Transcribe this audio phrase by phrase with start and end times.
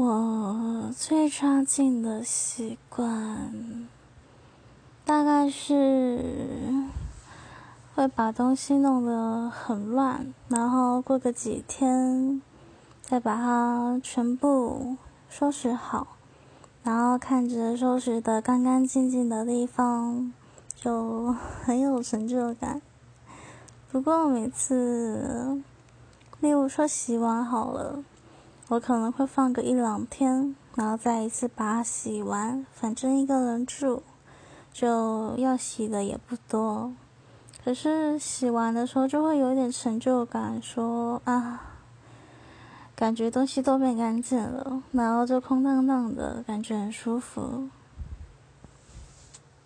[0.00, 3.88] 我最差劲的习惯，
[5.04, 6.84] 大概是
[7.96, 12.40] 会把东西弄得很乱，然后过个几天，
[13.02, 14.96] 再把它全部
[15.28, 16.06] 收拾好，
[16.84, 20.32] 然后看着收拾的干干净净的地方，
[20.76, 22.80] 就很有成就感。
[23.90, 25.60] 不过每次，
[26.38, 28.04] 例如说洗碗好了。
[28.68, 32.66] 我可能会放个一两天，然后再一次把它洗完。
[32.70, 34.02] 反正一个人住，
[34.72, 36.92] 就要洗的也不多。
[37.64, 41.62] 可是洗完的时候就会有一点成就感，说啊，
[42.94, 47.68] 感觉东西都变干净了，然后就空荡荡的感觉很舒服。